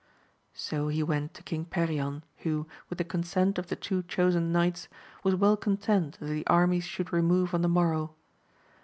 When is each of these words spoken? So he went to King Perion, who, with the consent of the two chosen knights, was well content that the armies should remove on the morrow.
So 0.55 0.87
he 0.87 1.03
went 1.03 1.35
to 1.35 1.43
King 1.43 1.63
Perion, 1.63 2.23
who, 2.37 2.65
with 2.89 2.97
the 2.97 3.03
consent 3.03 3.59
of 3.59 3.67
the 3.67 3.75
two 3.75 4.01
chosen 4.01 4.51
knights, 4.51 4.87
was 5.23 5.35
well 5.35 5.55
content 5.55 6.17
that 6.19 6.25
the 6.25 6.47
armies 6.47 6.85
should 6.85 7.13
remove 7.13 7.53
on 7.53 7.61
the 7.61 7.69
morrow. 7.69 8.15